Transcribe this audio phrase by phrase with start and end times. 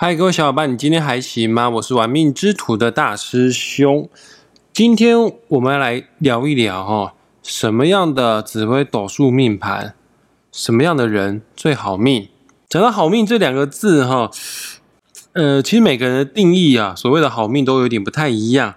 [0.00, 1.68] 嗨，各位小伙伴，你今天还行吗？
[1.70, 4.08] 我是玩命之徒的大师兄。
[4.72, 5.16] 今天
[5.48, 9.96] 我们来聊一聊哈，什么样的紫微斗数命盘，
[10.52, 12.28] 什么样的人最好命？
[12.68, 14.30] 讲到好命这两个字哈，
[15.32, 18.76] 呃，其实每个人的定义啊，所谓的好命都有点不太一样。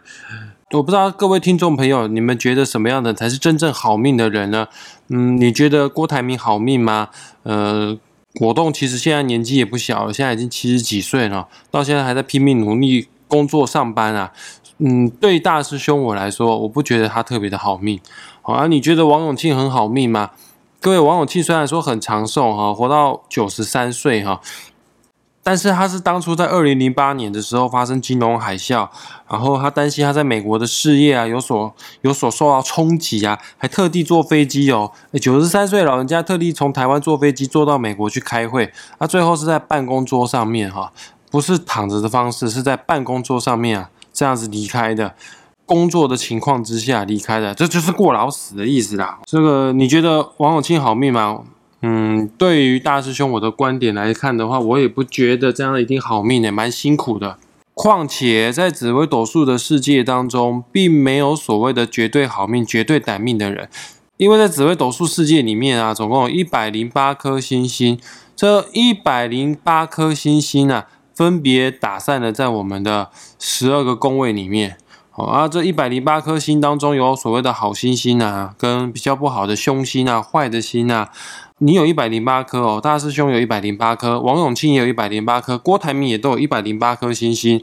[0.72, 4.68] 我不知道各位听众朋友，你们觉得什么样的才是真正好命的人呢？
[5.10, 7.10] 嗯，你觉得郭台铭好命吗？
[7.44, 8.00] 呃。
[8.36, 14.32] 果冻其实现在年纪也不小了，现在已经七十几岁了，到现在还在拼命努力工作上班啊。
[14.78, 18.00] 嗯，对大师兄我来说，我不觉得他特别的好命。
[18.42, 20.32] 好啊，你觉得王永庆很好命吗？
[20.79, 24.42] 各位，王永庆虽然说很长寿哈，活到九十三岁哈。
[25.43, 28.87] 但是他是当初在二零零八年的时候发生金融海啸，
[29.27, 40.94] 然后他担心他在美国的事业啊有所有所受到冲击啊，还特地坐飞机哦，九十三岁老人家特地从台湾坐飞机坐到美国去开会，他最后是在办公桌上面哈，
[41.31, 45.16] 不是躺着的方式，是在办公桌上面啊这样子离开的，
[45.66, 49.20] 工作的情况之下离开的，这就是过劳死的意思啦。
[49.26, 51.39] 这个你觉得王永庆好命吗？
[51.82, 57.38] 嗯，对于大师兄我的观点来看的话，我也不觉得这样一定好命呢，蛮辛苦的。
[57.73, 63.68] 况且在紫微斗数的世界当中，并没有所谓的绝对好命、绝对歹命的人，
[64.18, 68.00] 因为在紫微斗数世界里面啊，总共有一百零八颗星星，
[68.36, 74.78] 这一百零八颗星星啊，分别打散了在我们的十二个宫位里面。
[75.10, 81.10] 好啊，这一百零八颗星当中，有所谓的好星星啊，跟比较不好的凶星啊、坏的星啊。
[81.64, 87.62] 你有一百零八颗哦，大师兄有一百零八颗，王永庆也有一百零八颗，郭台铭也都有一百零八颗星星。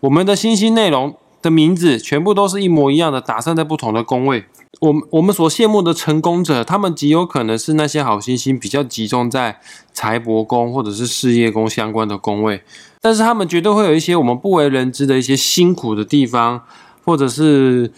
[0.00, 4.44] 我们的星星内容的名字全部都是一模一样的，打散在不同的宫位。
[4.80, 9.58] 我我们所羡慕的成功者，他们极有可能是那些好星星比较集中在
[9.94, 12.62] 财帛宫或者是事业宫相关的宫位，
[13.00, 16.60] 但是他们绝对会有一些我们不为人知的一些辛苦的地方，
[17.06, 17.90] 或者是。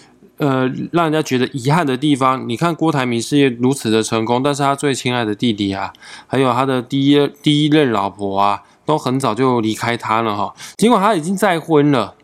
[0.42, 5.92] 呃，让人家觉得遗憾的地方，你看郭台铭事业如此的成功，但是他最亲爱的弟弟啊，
[6.26, 10.52] 还有他的第一第一任老婆啊，都很早就离开他了哈。
[10.76, 12.16] 尽管他已经再婚了，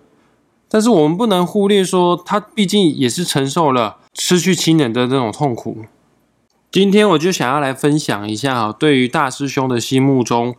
[0.68, 5.84] 但是我们不能忽略说，他毕竟也是承受了失去亲人的那种痛苦。
[6.72, 10.56] 今天我就想要来分享一下哈，对于大师兄的心目中，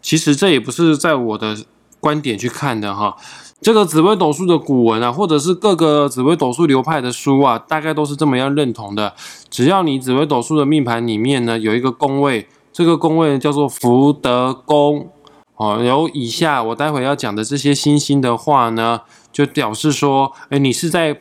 [0.00, 1.58] 其实这也不是在我的
[2.00, 3.18] 观点去看的哈。
[3.62, 9.14] 这个紫微斗数的古文啊，或者是各个紫微斗数流派的书啊，大概都是这么样认同的。
[9.48, 15.08] 只要你紫微斗数的命盘里面呢有一个宫位，这个宫位叫做福德宫
[15.54, 15.80] 哦。
[15.80, 19.02] 有以下我待会要讲的这些星星的话呢，
[19.32, 21.20] 就表示说，哎，你是在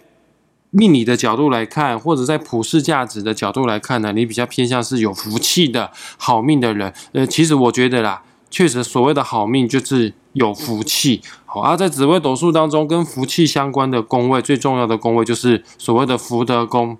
[0.71, 6.91] 命理的角度来看，或者在普世价值的角度来看呢，你比较偏向是有福气的好命的人。
[7.11, 8.23] 呃，其实我觉得啦。
[8.51, 11.21] 确实，所谓的好命就是有福气。
[11.45, 16.97] 好，而在紫微斗数当中，跟福气相关的宫位，最重要的宫位就是所谓的福德宫。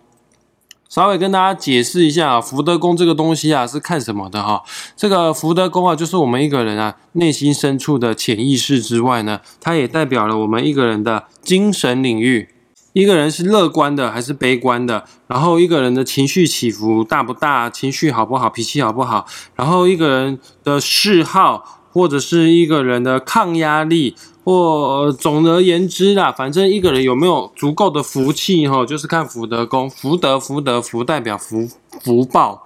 [0.90, 4.62] 稍微跟大家解释一下啊，福德宫这个东西啊是看什么的哈？
[4.98, 12.50] 这个福德宫啊，就是我们一个人啊内心深处的潜意识之外呢，它也代表了我们一个人的精神领域。
[12.94, 15.06] 一个人是乐观的还是悲观的？
[15.28, 17.70] 然后一个人的情绪起伏大不大？
[17.70, 18.50] 情绪好不好？
[18.50, 19.26] 脾气好不好？
[19.56, 31.70] 然后一个人的嗜好，或者是一个人的抗压力，或总而言之啦，反正一个人有没有足够的福气哈，就是看福德宫，福德福德福代表福
[32.04, 32.64] 福报，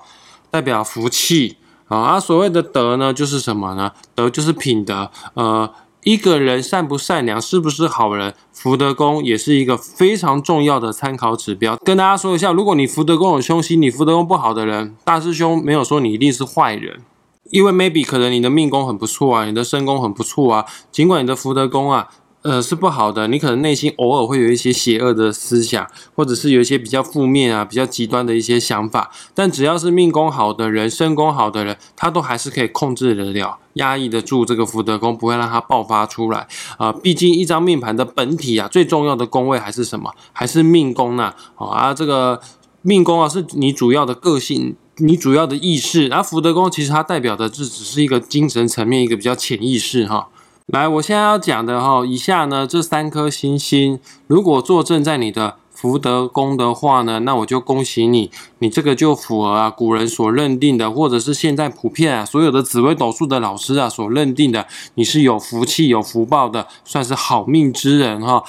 [0.49, 1.57] 代表福气
[1.87, 2.01] 啊。
[2.13, 3.91] 而所谓的德呢，就是什么呢？
[4.15, 5.71] 德就是品德，呃。
[6.05, 8.35] 一个人善不善良，是不是好人？
[8.53, 11.75] 福德宫也是一个非常重要的参考指标。
[11.83, 17.01] 跟大家说一下，如果你福德宫有凶星，你福德宫不好的人，大师兄没有说你一定是坏人，
[17.49, 22.07] 因为 maybe 可能你的命宫很不错啊，你的身宫很不错啊，尽管你的福德宫啊。
[22.45, 23.27] 呃，是不好的。
[23.27, 29.09] 你可能内心偶尔会有一些邪恶的思想，或者是有一些比较负面啊、比较极端的一些想法。
[29.33, 36.93] 但只要是命宫好的人、身宫好的人，他都还是可以控制得了、压抑得住这个福德宫，不会让它爆发出来啊。
[36.93, 40.13] 毕竟一张命盘的本体啊，最重要的宫位还是什么？
[40.31, 41.33] 还是命宫呐。
[41.55, 42.39] 啊，这个
[42.83, 46.07] 命宫啊，是你主要的个性、你主要的意识。
[46.11, 50.27] 而福德宫其实它代表的这只是一个精神层面、一个比较潜意识哈。
[50.67, 64.65] 来，我现在要讲的哈，以下呢这三颗星星，如果坐镇在你的福德宫的话呢，那我就恭喜你，你这个就符合啊古人所认定的，或者是现在普遍啊所有的紫微斗数的老师啊所认定的，
[64.95, 68.43] 你是有福气、有福报的，算是好命之人哈。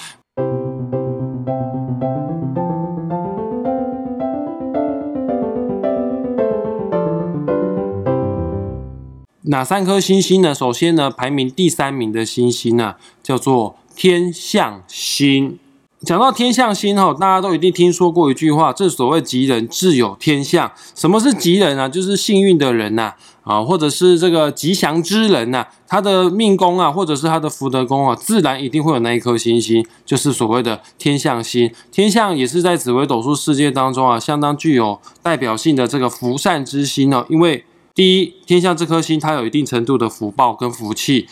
[9.49, 10.53] 哪三颗星星呢？
[10.53, 15.57] 首先呢，排名第三名的星星呢，叫做天象星。
[16.01, 20.69] 讲到天象星哈，大家都一定听说过一句话，正所谓吉人自有天相。
[20.93, 21.87] 什么是吉人啊？
[21.87, 23.13] 就是幸运的人呐，
[23.43, 31.71] 啊，或者是这个吉祥之人呐，他的命宫啊，或者是他的福德宫啊，自然一定会有那一颗星星，就是所谓的天象星。
[31.89, 37.25] 天象也是在紫微斗数世界当中啊，相当具有代表性的这个福善之星哦。
[37.29, 37.63] 因为
[37.97, 41.27] 第一，天象这颗星它有一定程度的福报跟福气。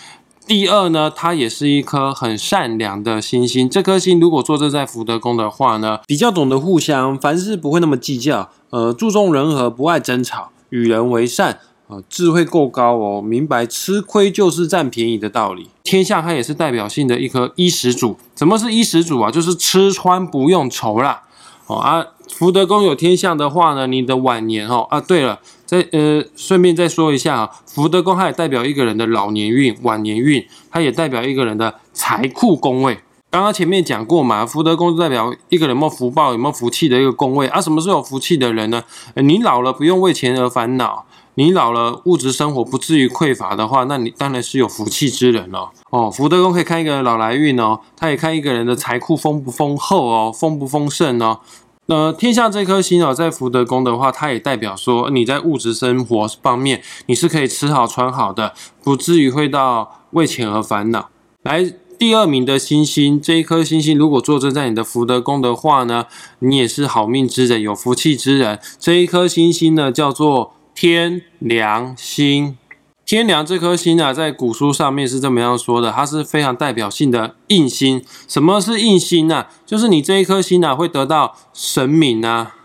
[0.47, 3.69] 第二呢，它也是一颗很善良的星星。
[3.69, 15.69] 这颗星如果坐镇在福德宫的话呢，比较懂得互相，凡事不会那么计较，呃，注重人和，不爱争吵，与人为善，呃，智慧够高哦，明白吃亏就是占便宜的道理。
[15.83, 18.17] 天象它也是代表性的一颗衣食主。
[18.35, 19.29] 什么是衣食主啊？
[19.29, 21.21] 就是吃穿不用愁啦。
[21.67, 25.39] 哦啊，福德宫有天象的话呢，你的晚年哦啊，对了。
[25.65, 32.99] 再呃，顺便再说一下啊，福德宫它也代表一个人的老年运、晚年运，它也代表一个人的财库宫位。
[33.31, 37.59] 刚刚前面讲过嘛，福德宫代表一个人有没福报、有没有福气的一个宫位啊。
[37.59, 38.83] 什么是有福气的人呢？
[39.15, 45.71] 你老了不用为钱而烦恼，你老了物质生活不至于匮乏的话，那你当然是有福气之人了。
[45.89, 51.39] 哦，福德宫可以看一个人老来运哦，它也看一个人的财库丰不丰厚哦，丰不丰盛哦。
[51.87, 58.53] 那天下这颗星啊，在福德宫的话，它也代表说你在物质生活方面，你是可以吃好穿好的，
[58.83, 61.09] 不至于会到为钱而烦恼。
[61.43, 66.05] 来，第二名的星星，这一颗星星如果坐镇在你的福德宫的话呢，
[66.39, 68.59] 你也是好命之人，有福气之人。
[68.79, 72.57] 这一颗星星呢，叫做天良星。
[73.05, 78.03] 天梁这颗星啊，在古书上面是这么样说的，它是非常代表性的印星。
[78.27, 79.45] 什么是印星呢？
[79.63, 82.55] 就是你这一颗星啊，会得到神明啊，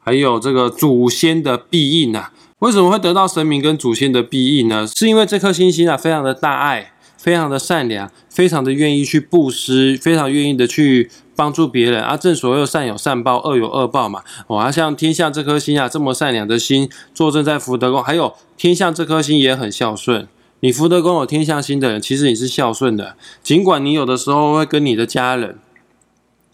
[0.00, 2.32] 还有这个祖先的庇应啊。
[2.60, 4.86] 为什么会得到神明跟祖先的庇应呢？
[4.86, 6.92] 是因为这颗星星啊，非常的大爱。
[7.18, 11.08] 非常的善良，非常的愿意去布施，非常愿意的去
[11.42, 12.16] 帮助别人啊！
[12.16, 14.22] 正所谓善有善报，恶有恶报嘛。
[14.46, 20.28] 哦，啊，像天象这颗星啊，这么善良的心，坐镇在福德宫，还有天象这颗星也很孝顺。
[20.60, 25.58] 你福德宫有天象星的人，其实你是孝顺的，尽管你有的时候会跟你的家人。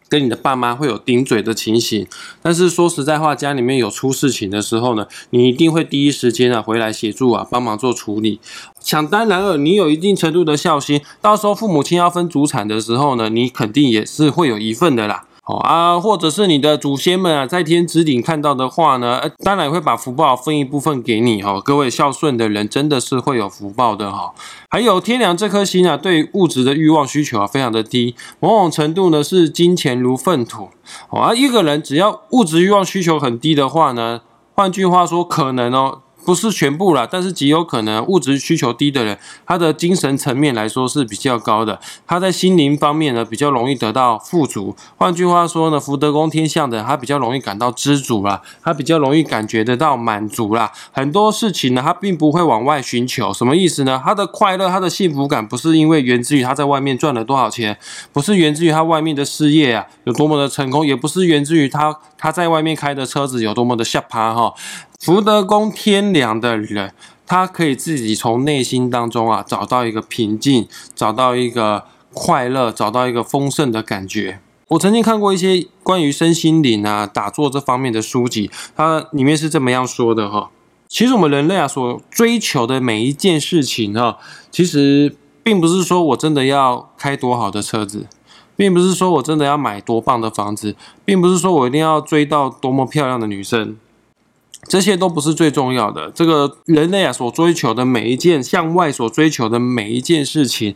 [0.08, 2.06] 跟你的爸妈会有顶嘴的情形，
[2.40, 8.40] 但是说实在话，家里面有出事情的时候呢，你一定会第一时间啊回来协助啊，帮忙做处理。
[8.81, 15.25] 想当然了，你有一定程度的孝心，到时候父母亲要分主产的时候呢，你肯定也是会有一份的啦。
[15.48, 21.58] 哦啊，或者是你的祖先们啊，在天之顶看到的话呢，当然会把福报分一部分给你哈。
[21.58, 24.34] 各位孝顺的人真的是会有福报的哈。
[24.68, 30.68] 还有天梁这颗星啊，对物质的欲望需求啊非常的低，某种程度呢是金钱如粪土。
[31.08, 34.20] 哦啊，一个人只要物质欲望需求很低的话呢，
[34.54, 36.02] 换句话说，可能哦。
[36.28, 39.16] 不是全部啦，但是极有可能物质需求低的人，
[39.46, 44.76] 他的精神层面来说是比较高的，他在心灵方面呢比较容易得到富足。
[44.98, 50.70] 换句话说呢，福德宫天象的他比较容易感到知足啦，他比较容易感觉得到满足啦。
[50.92, 53.98] 很多事情呢，他并不会往外寻求，什么意思呢？
[54.04, 57.78] 他的快乐，他的幸福感不是因为源自于他在外面赚了多少钱，
[58.12, 64.52] 不是源自于他外面的事业啊有多么的成功，也不是源自于他他在外面开的车子有多么的下趴哈。
[64.98, 66.92] 福德宫天良的人，
[67.24, 74.40] 他可以自己从内心当中啊找到一个平静，找到一个快乐，找到一个丰盛的感觉。
[74.66, 80.50] 我曾经看过一些关于身心灵啊打坐这方面的书籍，它里面是这么样说的哈。
[80.88, 84.18] 其实我们人类啊所追求的每一件事情哈，
[84.50, 88.06] 其实并不是说我真的要开多好的车子，
[88.56, 93.76] 并不是说我真的要买多棒的房子，并不是说我一定要追到多么漂亮的女生。
[94.68, 96.10] 这些都不是最重要的。
[96.10, 100.75] 这个人类啊，所追求的每一件向外所追求的每一件事情，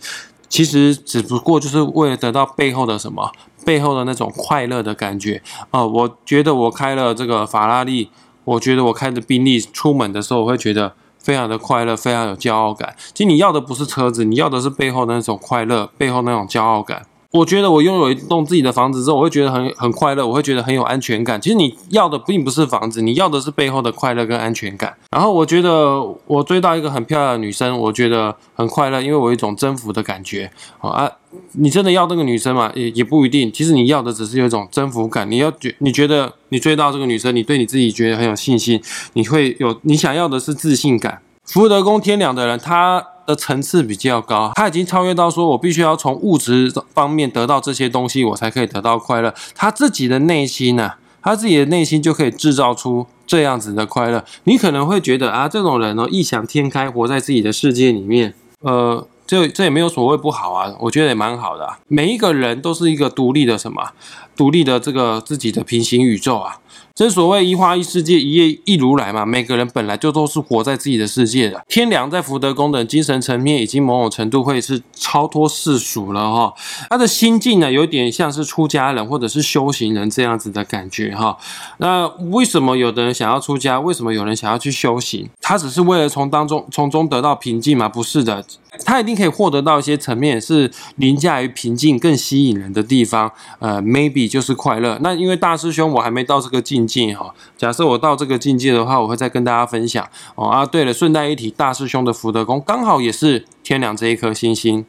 [0.49, 3.31] 其实只不过就是为了得到背后的什么？
[3.65, 5.87] 背后的那种快乐的感觉啊！
[5.87, 8.11] 我觉得我开了这个法拉利，
[8.43, 12.97] 我觉得我开着宾利出门的时候，我会觉得非常的快乐，非常有骄傲感。
[13.15, 17.07] 其实你要的不是车子，你要的是背后的那种快乐，背后那种骄傲感。
[17.33, 21.41] 我觉得我拥有一栋自己的房子之后，我会觉得很很快乐，我会觉得很有安全感。
[21.41, 24.95] 其实你要的并不是房子，你要的是背后的快乐跟安全感。
[25.11, 30.51] 然后我觉得我追到一个很漂亮的女生，我觉得很快乐，因为我有一种征服的感觉。
[30.79, 31.11] 好啊，
[31.53, 32.71] 你真的要那个女生吗？
[32.75, 33.51] 也也不一定。
[33.51, 35.31] 其实你要的只是有一种征服感。
[35.31, 38.79] 你要觉你觉得你追到这个女生，你对你自己觉得很有信心，
[39.15, 41.23] 你会有你想要的是自信感。
[41.47, 43.07] 福德宫天良的人，他。
[43.33, 49.35] 的层次比较高，他已经超越到说，我必须要从物质方面得到这些东西，我才可以得到快乐。
[49.55, 54.25] 他自己的内心呢，他自己的内心就可以制造出这样子的快乐。
[54.45, 59.07] 你可能会觉得啊，这种人哦，异想天开，活在自己的世界里面，呃。
[59.25, 61.67] 这这也没有所谓不好啊，我觉得也蛮好的。
[61.89, 63.93] 每一个人都是一个独立的什么，
[64.37, 66.59] 独立的这个自己的平行宇宙啊。
[66.95, 69.25] 正所谓一花一世界，一叶一如来嘛。
[69.25, 71.63] 每个人本来就都是活在自己的世界的。
[71.67, 76.53] 天良在福德宫的精神层面，已经某种程度会是超脱世俗了哈。
[76.91, 81.37] 他的心境呢，有点像是出家人或者是修行人这样子的感觉哈。
[81.79, 83.81] 那为什么有的人想要出家？
[83.81, 85.29] 为什么有人想要去修行？
[85.41, 87.89] 他只是为了从当中从中得到平静吗？
[87.89, 88.45] 不是的。
[88.87, 94.99] 他一定可以获得到一些层面是凌驾于平静更吸引人的地方，呃，maybe 就是快乐。
[95.03, 100.47] 那因为大师兄我还没到这个境界哈，假设我到这个境界的话，我会再跟大家分享哦。
[100.47, 104.87] 啊，对了，顺带一提，大师兄的福德宫刚好也是天良这一颗星星。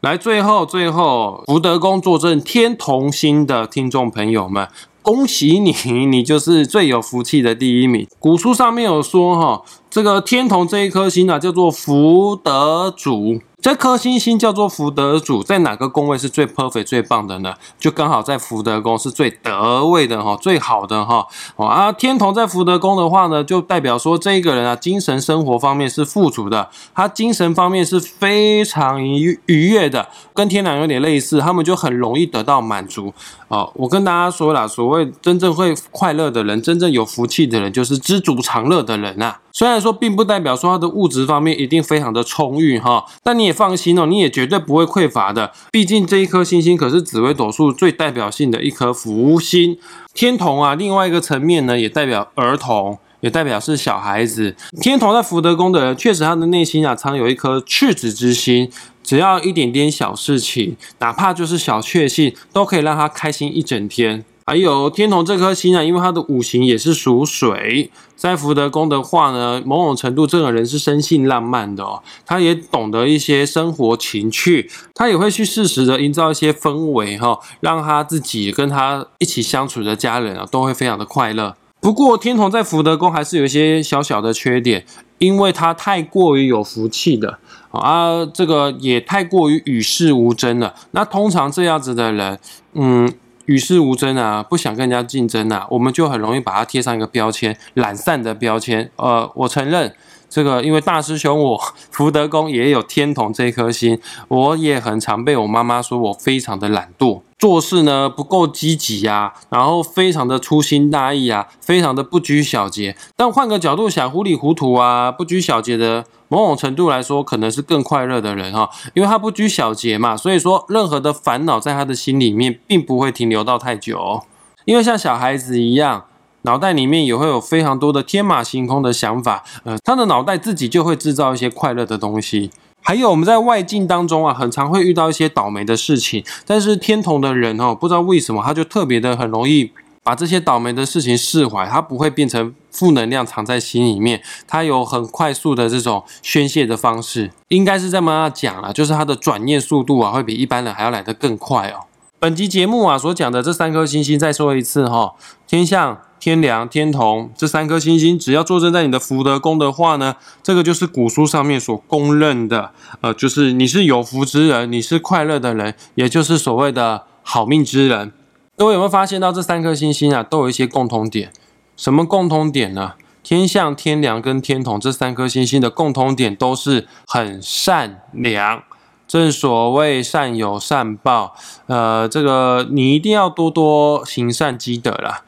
[0.00, 4.68] 来，最后最后，福德宫坐镇天同星的听众朋友们。
[5.00, 5.72] 恭喜你，
[6.06, 8.06] 你就是最有福气的第一名。
[8.20, 13.40] 古书上面有说，哈，这个天同这一颗星啊，叫做福德主。
[13.62, 17.54] 这颗星星叫做福德主，在哪个宫位是最 perfect 最棒的呢？
[17.78, 21.24] 就刚好在福德宫是最得位的哈，最好的哈。
[21.58, 33.14] 啊，天同在福德宫的话呢，就代表说这个人啊，精神生活方面是富足的，他精神方面是非常愉愉悦的，跟天梁有点类似，他们就很容易得到满足。
[33.46, 39.38] 哦，我跟大家说了，所谓真正会快乐的人，真正有福气的人，就是知足常乐的人啊。
[39.52, 45.52] 虽然说并不代表说他的物质方面一定非常的充裕哈，但你也放心哦，你也绝对不会匮乏的。
[45.70, 49.78] 毕竟这一颗星星可是紫微斗数最代表性的一颗福星，
[50.14, 50.74] 天同啊。
[50.74, 54.56] 另外一个层面呢，也代表儿童，也代表是小孩子。
[54.80, 58.70] 天同在福德宫的人，确实他的内心啊，常有一颗赤子之心，
[59.02, 64.24] 只要一点点小事情，哪怕就是小确幸，都可以让他开心一整天。
[64.44, 81.54] 还有天同这颗星啊，因为它的五行也是属水，在福德宫的话呢，某种程度这个人是生性浪漫的哦，他也懂得一些生活情趣，他也会去适时的营造一些氛围哈，让他自己跟他一起相处的家人啊都会非常的快乐。
[81.80, 84.84] 不过天同在福德宫还是有一些小小的缺点，
[85.18, 87.38] 因为他太过于有福气的
[87.70, 90.74] 啊，这个也太过于与世无争了。
[90.90, 92.38] 那通常这样子的人，
[92.74, 93.12] 嗯。
[93.46, 98.90] 与世无争啊，不想跟人家竞争啊，我们就很容易把它贴上一个标签，懒散的标签。
[98.96, 99.94] 呃，我承认
[100.32, 101.60] 这个，因为大师兄我
[101.90, 112.96] 福德宫也有天同这颗星，我也很常被我妈妈说我非常的懒惰，做事呢不够积极呀，然后非常的粗心大意啊，非常的不拘小节。
[113.14, 116.06] 但换个角度想，糊里糊涂啊，不拘小节的。
[116.28, 124.22] 某种程度来说，可能是更快乐的人哈，因为他不拘小节嘛，所以说任何的烦恼在他的心里面并不会停留到太久。
[124.64, 126.06] 因为像小孩子一样，
[126.42, 132.50] 脑袋里面也会有非常多的天马行空的想法，呃，他的脑袋自己就会制造一些快乐的东西。
[132.80, 139.70] 还有我们在外境当中啊，很常会遇到一些倒霉的事情，但是天同的人哦，不知道为什么他就特别的很容易。
[140.04, 151.86] 把这些倒霉的事情释怀，他不会变成负能量藏在心里面，他有很快速的这种宣泄的方式，应该是这么讲了，就是他的转念速度啊，会比一般人还要来得更快哦。
[152.18, 155.12] 本集节目啊所讲的这三颗星星，再说一次哈，
[155.46, 168.12] 天象、天梁、天同这三颗星星，只要坐镇在你的福德宫的话呢，这个就是古书上面所公认的，呃，就是你是有福之人，你是快乐的人，也就是所谓的好命之人。
[168.56, 171.32] 各位有没有发现到这三颗星星啊，都有一些共同点？
[171.76, 172.92] 什么共同点呢？
[173.24, 178.62] 天象、天梁跟天同这三颗星星的共同点都是很善良。
[179.08, 181.34] 正所谓善有善报，
[181.66, 185.22] 呃，这个你一定要多多行善积德啦。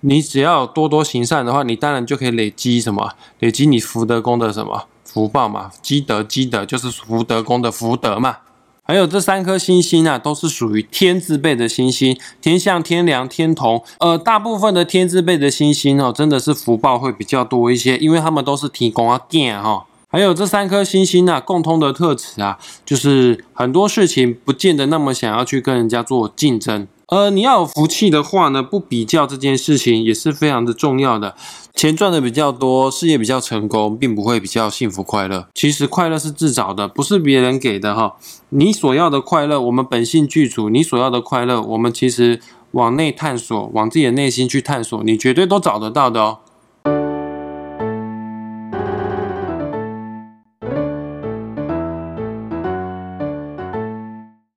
[0.00, 3.12] 你只要多多行善的话，你当然就可以累积什么？
[3.38, 5.70] 累积你福德宫的什么福报嘛？
[5.82, 8.38] 积德积德就是福德宫的福德嘛。
[8.82, 13.84] 还有这三颗星星啊，都是属于天字辈的星星，天象、天梁、天同。
[14.00, 19.86] 呃，大部分的天字辈的星星哦，真的是福报会比较多一些，因为他们都是提供啊电哈。
[20.08, 26.88] 还有这三颗星星啊，共通的特质啊，就是很多事情不见得那么想要去跟人家做竞争。
[27.10, 31.34] 呃，你要有福气的话呢，不比较这件事情也是非常的重要的。
[31.74, 35.48] 钱赚的比较多，事业比较成功，并不会比较幸福快乐。
[35.52, 38.14] 其实快乐是自找的，不是别人给的哈。
[38.50, 42.40] 你所要的快乐，我们本性具足；你所要的快乐，我们其实
[42.70, 46.38] 往内探索，往自己的内心去探索，你绝对都找得到的哦。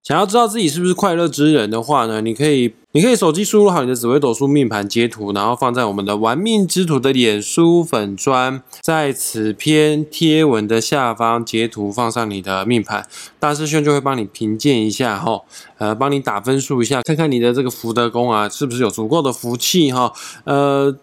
[0.04, 13.08] 想要知道自己是不是快乐之人的话呢，你可以你可以手机输入好你的紫微斗数命盘截图，然后放在我们的玩命之徒的脸书粉砖，在此篇贴文的下方截图放上你的命盘，
[13.40, 15.40] 大师兄就会帮你评鉴一下哈，
[15.78, 20.12] 呃，帮你打分数一下，看看你的这个福德宫啊，是不是有足够的福气哈，
[20.44, 20.94] 呃，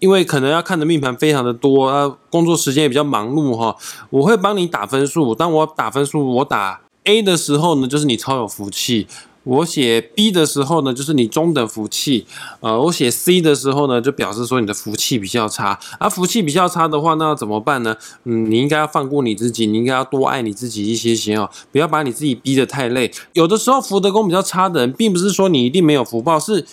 [0.00, 3.76] 因为可能要看的命盘非常的多，呃，工作时间也比较忙碌哈，
[4.10, 9.06] 我会帮你打分数，当我打分数，我打 A 的时候呢，就是你超有福气。
[9.44, 12.26] 我写 B 的时候呢，就是你中等福气，
[12.60, 15.78] 呃，我写 C 的时候呢，就表示说你的福气比较差。
[15.98, 17.96] 而福气比较差的话，那怎么办呢？
[18.24, 23.10] 嗯，你应该要放过你自己，你应该要多爱你自己一些些哦，不要把你自己逼得太累。
[23.32, 26.66] 有的时候福德宫比较差的人，并不是说你一定没有福报，是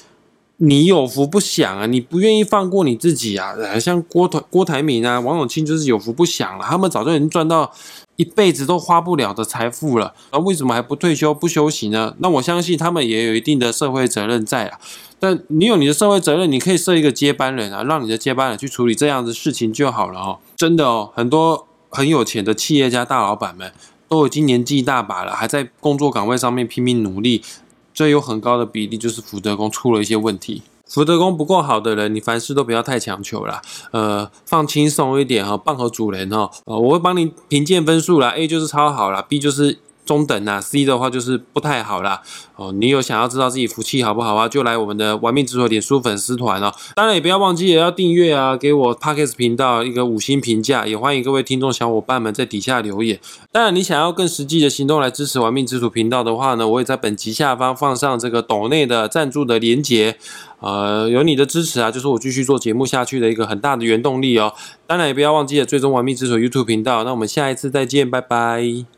[0.58, 3.54] 你有福不享啊，你不愿意放过你自己啊。
[3.80, 7.72] 像郭台郭台铭啊、王永庆就是有福不享了，他们早就已经赚到。
[8.18, 12.16] 一辈子都花不了的财富了，那为什么还不退休不休息呢？
[12.20, 14.80] 那我相信他们也有一定的社会责任在啊。
[15.20, 20.40] 但你有你的社会责任，你可以设一个接班人啊，让你的接班人去处理这样的事情就好了哦。
[20.56, 23.70] 真的哦，很多很有钱的企业家大老板们
[24.08, 27.44] 都已经年纪大把了，还在工作岗位上面拼命努力，
[27.96, 30.62] 这有很高的比例就是福德宫出了一些问题。
[30.88, 33.60] 福德宫不够好的人，你凡事都不要太强求啦，
[33.92, 42.22] 呃，放轻松一点哈，棒和主人哈，呃，我会帮你评鉴分数啦 a 就是超好啦 b 就是中等啦，C 的话就是不太好啦。
[42.56, 44.48] 哦，你有想要知道自己福气好不好啊？
[44.48, 46.74] 就来我们的玩命之所点书粉丝团哦。
[46.96, 53.20] 当然也不要忘记也要订阅啊，给我 Parkes 频道一个五星评价，也欢迎各位听众小伙伴们在底下留言。
[53.52, 60.18] 当然，你想要更实际的行动来支持玩命之徒频道的话呢，我也在本集下方放上这个抖内的赞助的连结。
[60.62, 64.54] 呃，有你的支持啊，就是我继续做节目下去的一个很大的原动力哦。
[64.88, 67.04] 当然也不要忘记了追踪玩命之徒 YouTube 频道。
[67.04, 68.95] 那我们下一次再见，拜拜。